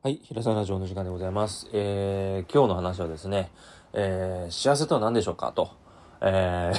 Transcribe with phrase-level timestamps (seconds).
[0.00, 1.68] はい、平沢ラジオの時間でございます。
[1.72, 3.50] えー、今日の話はですね、
[3.92, 5.72] えー、幸せとは何でしょうかと、
[6.20, 6.72] え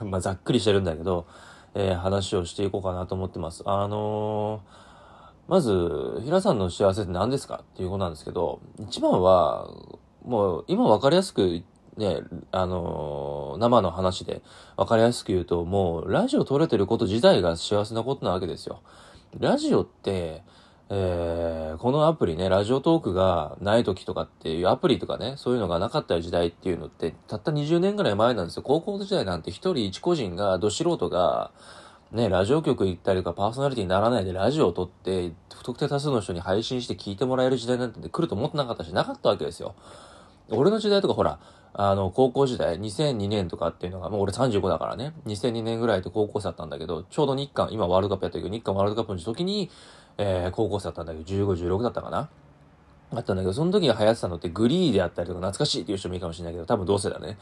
[0.00, 1.26] ー、 まあざっくりしてるんだけど、
[1.74, 3.62] えー、話をしていこうかなと思ってます。
[3.66, 9.68] あのー、まず、平さんの幸せって何ですかっていうことなんですけど、一番は、
[10.24, 11.62] もう今わかりやすく
[11.96, 14.42] ね、あのー生の話で
[14.76, 18.80] わかりやすく言うと、もうラジオ撮れてること自体が幸せなことなわけですよ。
[19.38, 20.42] ラジオって、
[20.88, 28.62] えーこのアプリね、ラジオトークがない時とかっていうアプリとかね、そういうのがなかった時代っていうのって、たった20年ぐらい前なんですよ。
[28.62, 31.50] 高校時代なんて一人一個人が、ど素人が、
[32.12, 39.74] ね、ラジオ局行ったりとかパーソナリティにならないでラジオを撮って、不特定多数の人に配信して聞いてもらえる時代なんて来ると思ってなかったし、なかったわけですよ。
[40.50, 41.38] 俺の時代とかほら、
[41.74, 49.70] あの、高校時代、2002年とかっていうのが、もう俺35だからね、2002年ぐらいで高校生だったんだけど、ちょうど日韓、今ワールドカップやったけど、日韓ワールドカップの時に、
[50.18, 52.28] えー高校生だったんだけど、15、16だったかな？
[53.12, 57.38] あったんだけど、その時流行ってたのって GREE であったりとか、懐かしいっていう人もいいかもしれないけど、多分同世代だね。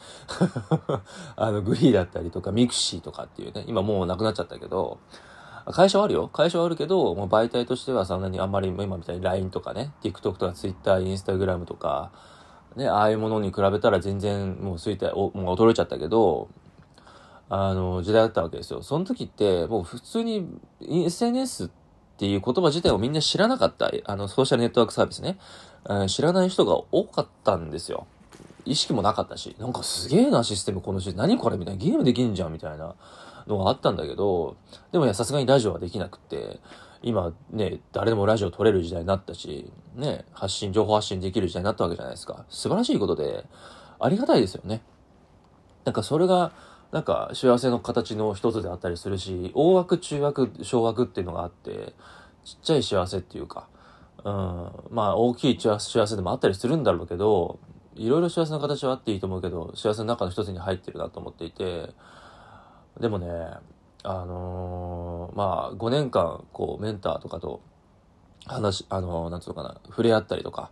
[1.35, 4.99] あの、 GREE だったりとか、 mixi とかっていうね、今もうなくなっちゃったけど、
[5.71, 6.27] 会社はあるよ。
[6.27, 12.11] 会社はあるけど、もう媒体としてはそんなにあんまり今みたいに LINE とかね、TikTok とか Twitter、Instagram とか、
[12.75, 16.49] ね、ああいうものに比べたら全然もう衰退、おもう衰えちゃったけど、
[17.49, 18.83] あの、時代だったわけですよ。
[18.83, 20.47] その時って、もう普通に
[20.81, 21.84] SNS って
[22.15, 25.37] っていう言葉自体をみんな知らなかった、あの、ソーシャルネットワークサービスね。
[25.83, 28.07] うん知らない人が多かったんですよ。
[28.65, 32.95] 意識もなかったし、なんかすげえなシステムこのシステム、何これみたいな、ゲームできんじゃんみたいな
[33.47, 34.55] のがあったんだけど、
[34.91, 36.59] でもいや、さすがにラジオはできなくて、
[37.03, 42.45] 今ね、誰でもラジオ撮れる時代になったし、ね、発信、情報発信できる時代になったわけじゃないですか。
[42.49, 43.45] 素晴らしいことで、
[43.99, 44.81] ありがたいですよね。
[45.83, 46.51] なんかそれが、
[46.95, 51.93] なんか幸せの形の一つであったりするし、大枠、中枠、小枠っていうのがあって、
[52.45, 53.67] ちっちゃい幸せっていうか、
[54.23, 57.59] うん、まあ大きい幸せでもあったりするんだろうけど、
[57.95, 61.89] いろいろ幸せの形はあっていいと思うけど、幸せの中の一つに入ってるなと思っていて、
[63.01, 63.27] でもね、
[64.03, 67.59] あのーまあ5年間、こう、メンターとかと
[68.45, 70.71] 話、あのーなんつうのかな、触れ合ったりとか、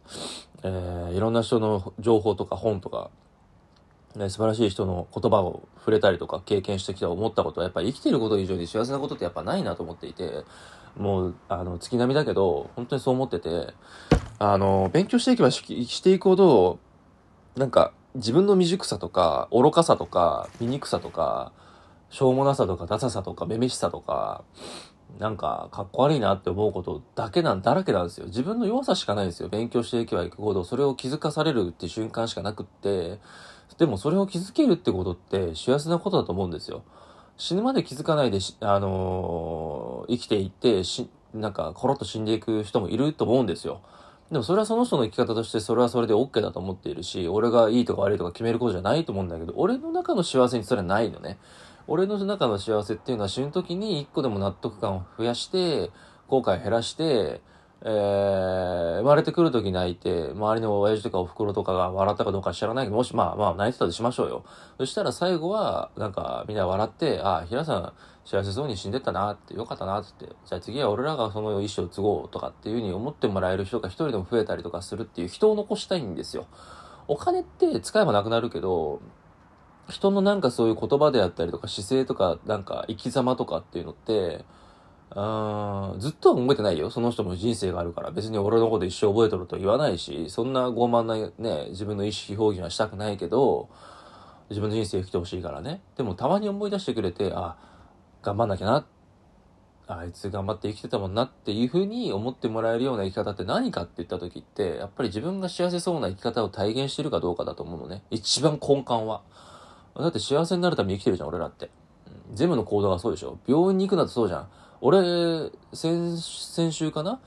[0.63, 3.11] えーいろんな人の情報とか本とか、
[4.15, 10.43] ね、素晴らしい人の言葉を触れたりとか経験してきた思ったことはやっぱり生きてること以上に幸せなことってやっぱないなと思っていて
[10.95, 13.73] もうあの月並みだけど本当にそう思ってて
[14.37, 16.79] あの勉強していけばししていくほど
[17.55, 21.51] なんか自分の未熟さとか愚かさとか醜さとか
[22.11, 24.43] しょうもなさとかダサさとかめめしさとか
[25.19, 28.27] なんかかっこ悪いなって思うことだけなんだらけなんですよ。
[28.27, 29.49] 自分の弱さしかないんですよ。
[29.49, 33.19] 勉強していけばいくほどそれを気づかされるって瞬間しかなくって
[33.77, 36.83] でもそれを気づけるってことって幸せなことだと思うんですよ。
[37.37, 43.81] 死ぬまで気づかないで、あのー生きていって、し、なんか、コロッと死んでいく人もいると思うんですよ。
[44.31, 51.37] でもそれはその人の生き方としてそれはそれで OK だと思っているし、俺がいいとか悪いとか決めることじゃないと思うんだけど、俺の中の幸せにそれはないのね。
[51.87, 55.91] 俺の中の幸せっていうのは死ぬ時に一個でも納得感を増やして、
[56.27, 57.41] 後悔減らして、
[57.85, 64.45] えー、生まれてくる時泣いて、周りの親父とかお袋とかが笑ったかどうか知らないけど、もしまあまあ泣いてたとしましょうよ。
[64.77, 76.45] そしたら最後は、なんかみんな笑って、ああ、平さん幸せそうに死んでったなって、よかったなって、じゃあ次は俺らがその意思を継ごうとかっていう風に思ってもらえる人が一人でも増えたりとかするっていう人を残したいんですよ。
[77.09, 79.01] お金って使えばなくなるけど、
[79.89, 84.45] 人のなんかそういう言葉であったりとか姿勢とかなんか生き様とかっていうのって、
[85.15, 86.89] あずっとは覚えてないよ。
[86.89, 88.11] その人も人生があるから。
[88.11, 93.69] 別に俺のこと一生覚えとると言わないし、そんな傲慢なね、自分の意思表現はしたくないけど、
[94.49, 95.81] 自分の人生生きてほしいからね。
[95.97, 97.57] でもたまに思い出してくれて、あ、
[98.23, 98.85] 頑張んなきゃな。
[99.85, 108.03] あいつ頑張って生きてたもんなっていうふうに思ってもらえるような生き方って何かって言った時って、やっぱり自分が幸せそうな生き方を体現してるかどうかだと思うのね。
[108.09, 109.21] 一番根幹は。
[109.95, 111.69] だって幸せになるために生きてるじゃん、俺らって。
[112.33, 113.37] 全部の行動がそうでしょ。
[113.45, 114.47] 病院に行くなってそうじゃん。
[114.85, 117.21] 俺、先、先週かな？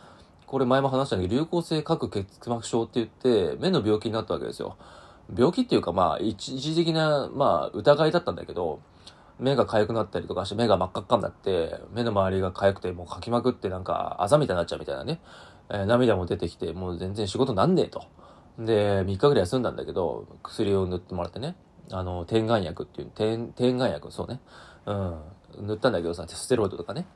[0.46, 4.76] これ前も話したんだけど、流行性核結膜症って言って、目の病気になったわけですよ。
[5.34, 8.80] 病気っていうか、まあ、一時的な、まあ、疑いだったんだけど、
[9.38, 15.22] 目が痒くなったりとかして、目が真っ赤っかになって、目の周りが痒くて、もうかきまくってなんか、あざみたいになっちゃうみたいなね。
[15.70, 18.04] えー涙も出てきて、もう全然仕事なんねえと。
[18.58, 21.56] で、3日ぐらい休んだんだけど、薬を塗ってもらってね。
[21.90, 24.40] あの、点眼薬っていう、点、点眼薬、そうね。
[24.84, 25.20] うん。
[25.66, 27.06] 塗ったんだけどさ、ステロイドとかね。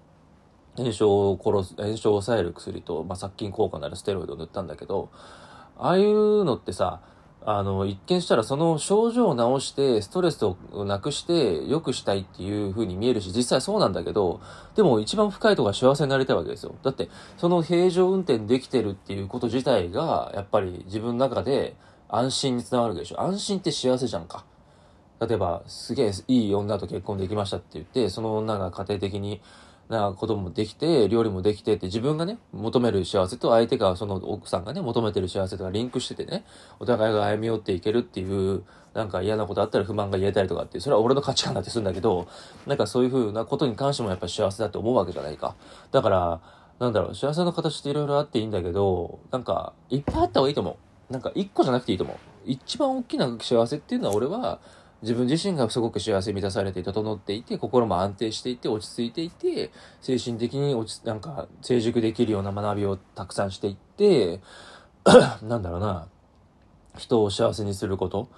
[0.80, 5.10] 炎症を殺す、炎症を抑える薬と、まあ、殺菌効果のあるステロイドを塗ったんだけど、
[5.76, 7.00] ああいうのってさ、
[7.42, 14.40] あの、一見したらその症状を治して、ストレスをなくして良くしたいっていう風に見えるし、実際そうなんだけど、
[14.74, 16.74] でも一番深いところが幸せになりたいわけですよ。
[16.82, 21.76] だって、その平常運転できてるっていうこと自体が、やっぱり自分の中で
[22.08, 23.22] 安心につながるでしょ。
[23.22, 24.44] 安心って幸せじゃんか。
[25.20, 29.40] 例えば、すげえいい女と結婚できましたって言って、その女が家庭的に
[29.90, 36.44] な子供もできて、料理もできてって自分がね、求める幸せと相手が、その奥さんがね、求めてる幸せとかリンクしててね、
[36.78, 38.62] お互いが歩み寄っていけるっていう、
[38.94, 42.28] なんか嫌なことあったら不満が言えたりとかって、それは俺の価値観だってするんだけど、
[42.66, 45.56] なんかそういう風なことに関してもやっぱ幸せだって思うわけじゃないか。
[45.90, 46.40] だから、
[46.78, 50.78] なんだろう、幸せの形っていろいろあっていいんだけど、なんか、いっぱいあった方がいいと思
[51.10, 51.12] う。
[51.12, 52.16] なんか一個じゃなくていいと思う。
[52.46, 54.60] 一番大きな幸せっていうのは俺は、
[55.02, 59.70] 自分自身がすごく幸せ満たされて整っていて、心も安定していて、落ち着いていて、
[60.00, 64.40] 精神的に落ち、なんか、成熟できるような学びをたくさんしていって、
[65.42, 66.08] なんだろうな、
[66.98, 68.28] 人を幸せにすること、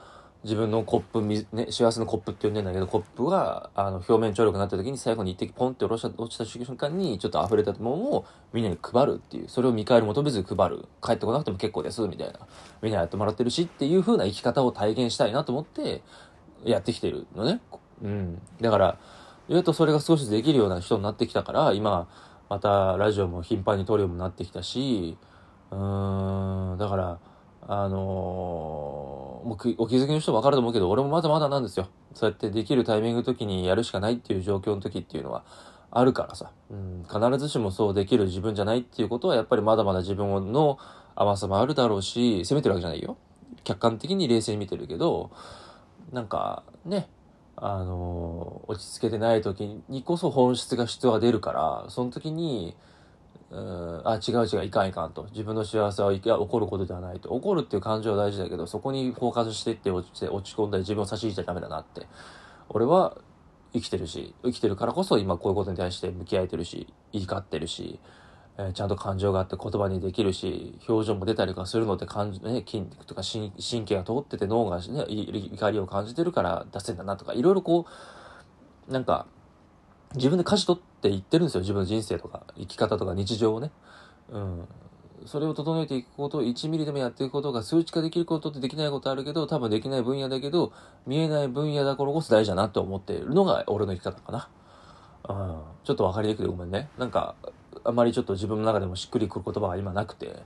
[0.45, 1.23] 自分のコップ、
[1.55, 10.87] ね、幸せのコップって呼んでんだけど、コップが、あの、表面張力になった時に最後に一滴ポンって落ちた、落ちた瞬間に、ちょっと溢れたものをみんなに配るっていう、それを見返り求めず配る。
[11.01, 12.41] 帰ってこなくても結構です、みたいな。
[12.83, 16.03] みんなやってもらってるしっていう風な生き方を体現したいなと思って、
[16.65, 17.61] やってきてるのね。
[18.03, 18.43] うん。
[18.61, 18.99] だから、
[19.49, 22.09] 意外とそれが少しできるような人になってきたから、今、
[22.49, 25.17] またラジオも頻繁に撮るようになってきたし、
[25.71, 27.19] うーん、だから、
[27.67, 31.89] あのー、もうお気づきの人分かると思うけど、俺もまだまだなんですよ。
[32.15, 35.45] そうやってできるタイミングの時にやるしかないっていう状況の時っていうのは
[35.91, 36.51] あるからさ。
[36.71, 40.79] うん、必ずしもそうできる自分じゃないっていうことは、やっぱりまだまだ自分の
[41.15, 43.17] 甘さもあるだろうし、責めてるわけじゃないよ。
[43.65, 45.31] 客観的に冷静に見てるけど、
[46.13, 47.09] なんかね、
[47.57, 52.77] あの、落ち着けてない時にこそ本質が質が出るから、その時に、
[53.51, 55.27] う、あ、違う違う、いかんいかんと。
[55.31, 57.35] 自分の幸せはいや起こることではないと。
[57.35, 62.07] 起こるっていう感情は大事だけど、そこにフォーカスしていって落ち落ち込んだり自分を差し引いちゃダメだなって。
[62.69, 63.17] 俺は
[63.75, 68.01] 生きてるし、生きてるからこそ今こういうことに対して向き合えてるし、言い交ってるし、
[68.59, 73.51] えー、ちゃんと感情があって言葉にできるし、表情も出たりとかするのって感、ね、筋肉とか神
[73.85, 77.87] 経が通ってて脳がね、怒りを感じてるから出せんだなとか、いろいろこ
[78.89, 79.27] う、なんか、
[80.15, 81.61] 自分で舵取っていってるんですよ。
[81.61, 83.71] 自分の人生とか、生き方とか日常をね。
[84.31, 84.69] うん。
[85.25, 90.73] それを整えていくことを1ミリでもやっていくことが数値化できることってできないことあるけど、多分できない分野だけど、
[91.07, 94.49] 見えない分野だからこそ大事だなって思っているのが俺の生き方かな。
[95.29, 95.63] うん。
[95.85, 96.91] ちょっと分かりにくいごめんね。
[96.99, 97.37] なんか、
[97.85, 100.43] あまりちょっと自分の中でもしっくりくる言葉が今なくて、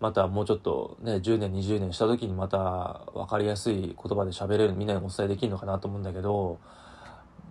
[0.00, 6.58] またもうちょっとね、10年、20年した時にまた分かりやすい言葉で喋れる、みんなにお伝えできるのかなと思うんだけど、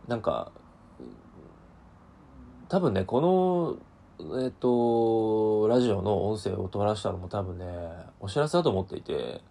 [0.08, 0.52] なんか、
[2.70, 3.80] 多分ね、こ
[4.20, 7.66] の、えっと、ラジオの音声を取らしたのも多分ね、
[8.20, 9.42] お知らせだと思っていて、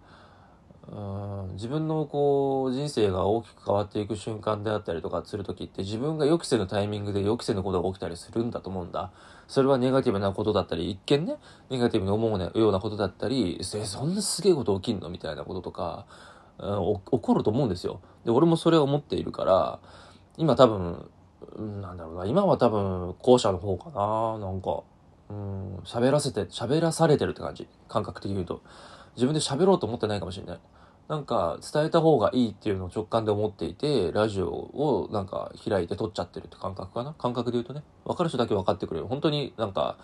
[0.88, 9.10] うん自分のこう人生が大きく変わっていく瞬間であったりとかする時って自分が予期せぬタイミングで予期せぬことが起きたりするんだと思うんだ。
[9.48, 11.36] それはネガティブなことだったり、一見ね、
[11.70, 15.08] ネガティブに思うようなことだったり、そんなすげえこと起きんの？
[15.08, 16.06] みたいなこととか、
[16.58, 18.00] うん、起こると思うんですよ。
[18.24, 19.78] で、俺もそれを思っているから、
[20.36, 21.10] 今多分、
[21.80, 24.82] なんだろうな、今は多分後者の方かな、なんか、
[25.30, 27.68] うん、喋らせて、喋らされてるって感じ。
[27.88, 28.62] 感覚的に言うと。
[29.16, 30.58] 自分で喋ろうと思ってないかもしれない。
[31.08, 37.14] なんか伝えた方がいいっていうのを直感で思っていて、ラジオをなんか開いて撮っちゃってるって感覚かな？
[37.14, 37.82] 感覚で言うとね。
[38.04, 39.06] 分かる人だけ分かってくれる。
[39.06, 39.98] 本当になんか、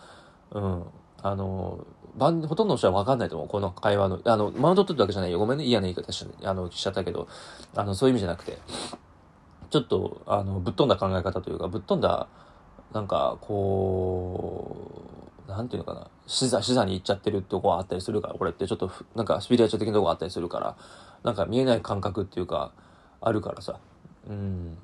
[0.52, 0.84] うん、
[1.22, 1.84] あの、
[2.18, 3.48] ほとんどの人は分かんないと思う。
[3.48, 4.20] この会話の。
[4.24, 5.38] あの、マウント取ったわけじゃないよ。
[5.40, 5.64] ごめんね。
[5.64, 7.26] 嫌な言い方しあのしちゃったけど、
[7.74, 8.58] あの、そういう意味じゃなくて、
[9.70, 12.28] ちょっと、あの、ぶっ飛んだ考え方というか、ぶっ飛んだ、
[12.92, 15.01] なんか、こう、
[15.46, 20.76] なんていうのかな、視座、視座に行っちゃってるとこがあったりするから、これってちょっと、なんかスピリアチュア的なとこがあったりするから、
[21.22, 22.72] なんか見えない感覚っていうか、
[23.20, 23.78] あるからさ、
[24.28, 24.78] うん。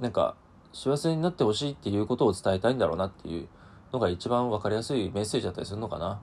[0.00, 0.34] なんか、
[0.72, 3.48] 幸せになってほしいっていうことを伝えたいんだろうなっていう
[3.92, 6.20] のが一番わかりやすいメッセージだったりするのかな。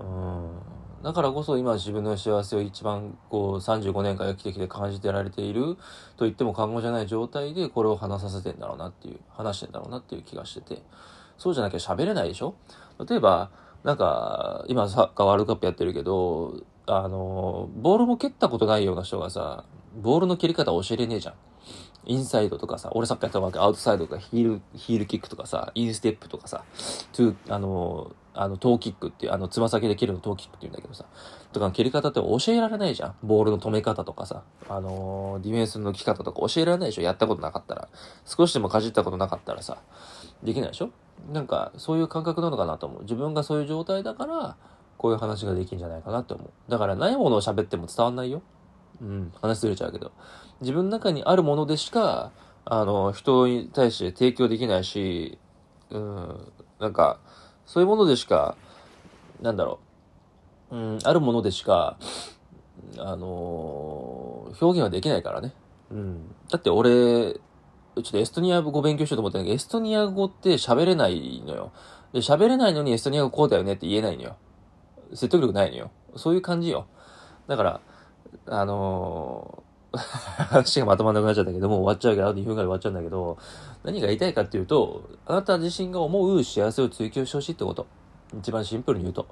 [0.00, 0.50] うん。
[1.02, 5.76] だからこそ今自分の幸せを一番こう35年間生きてきて感じてられている
[6.16, 10.82] と言っても過言じゃない状態でこれを話させてんだろうなっていう、話してんだろうなっていう気がしてて。
[11.42, 12.54] そうじゃなきゃ喋れないでしょ？
[13.04, 13.50] 例えば、
[13.82, 19.64] なんか、今サッカーワールドカップやってるけど、あの、ボールも蹴ったことないような人がさ、
[20.00, 21.34] ボールの蹴り方教えれねえじゃん。
[22.04, 26.62] インサイドとかさ、俺サッカーやったわけ、アウトサイドとかヒール、ヒールキックとかさ、インステップとかさ、
[27.12, 31.04] トゥあの、あの、トーキックっていう、あの、つま先で蹴るのトーキックって言うんだけどさ、
[31.52, 33.14] とかの蹴り方って教えられないじゃん。
[33.22, 37.02] ボールの止め方とかさ、あのディフェンスの着方とか教えられないでしょ？
[37.02, 37.88] やったことなかったら。
[38.24, 39.76] 少しでもかじったことなかったらさ、
[40.42, 40.90] できないでしょ？
[41.32, 43.02] なんか、そういう感覚なのかなと思う。
[43.02, 44.56] 自分がそういう状態だから、
[44.98, 46.50] こういう話ができるんじゃないかなって思う。
[46.70, 48.42] だからないものを喋っても伝わんないよ。
[49.00, 50.12] うん、話ずれちゃうけど。
[50.60, 52.30] 自分の中にあるものでしか、
[52.64, 55.38] あの、人に対して提供できないし、
[55.90, 57.18] うん、なんか、
[57.66, 58.56] そういうものでしか、
[59.40, 59.80] なんだろ
[60.70, 61.96] う、うん、あるものでしか、
[62.98, 65.52] あのー、表現はできないからね。
[65.90, 66.34] うん。
[66.48, 67.40] だって俺、
[67.96, 71.72] ちょっとエストニア語勉強しようと思ったんだけど、エストニア語って喋れないのよ。
[72.12, 74.36] で、喋れないのにエストニア語こうだよねって言えないのよ。
[75.10, 75.90] 説得力ないのよ。
[76.16, 76.86] そういう感じよ。
[77.48, 77.80] だから、
[78.46, 79.98] あのー、
[80.48, 83.36] 話がまとまんなくなっちゃったけど、もう終わっちゃうけど、あと2分ぐらい終わっちゃうんだけど、
[83.84, 87.86] 何が言いたいかっていうと、あなた自身が思う幸せを追求してほしいってこと。
[88.38, 89.26] 一番シンプルに言うと。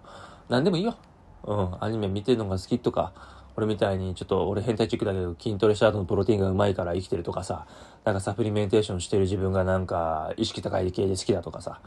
[0.50, 0.96] 何でもいいよ。
[1.44, 3.12] うん、アニメ見てるのが好きとか、
[3.56, 7.66] 俺みたいにちょっと俺変態チックだけど筋トレした後のプロテインがうまいから生きてるとかさ、
[8.04, 11.80] なんかサプリメンテーションしてる自分がなんか意識高い系で好きだとかさ、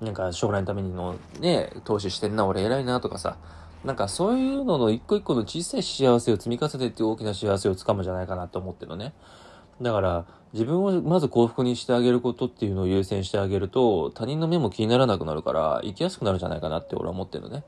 [0.00, 3.36] なんか将来のためにのね、投資してんな俺偉いなとかさ、
[3.84, 9.12] なんかそういうのの一個一個の小さい幸せを積み重ねて大きな幸せをつかむじゃないかなと思ってるのね。
[9.80, 17.64] だから自分をまず幸福にしてあげることっていうのを優先してあげると他人の目も気にならなくなるから生きやすくなるんじゃないかなって俺は思ってるのね。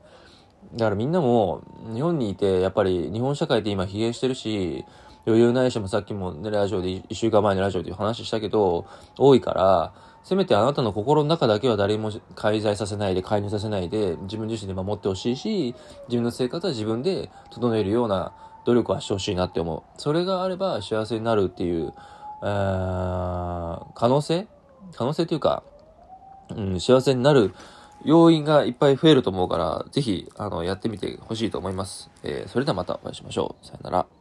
[0.73, 1.61] だからみんなも
[1.93, 4.85] 日本にいてやっぱり日本社会って今疲弊してるし
[5.25, 8.85] 余裕ないしもさっきもねラジオで1週間前のラジオで話したけど
[9.17, 9.93] 多いから
[10.27, 15.73] せめてあなたの心の中だけは誰も介在させないで、介入させないで、自分自身で守ってほしいし、
[16.09, 18.33] 自分の生活は自分で整えるような
[18.65, 19.83] 努力はしてほしいなって思う。
[19.97, 21.93] それがあれば幸せになるっていう、
[22.43, 24.47] えー、可能性？
[24.97, 25.63] 可能性というか、
[26.49, 27.53] うん、幸せになる
[28.05, 32.09] 要因がいっぱい増えると思うから、ぜひ、あの、やってみてほしいと思います。
[32.23, 33.65] えー、それではまたお会いしましょう。
[33.65, 34.16] さよなら。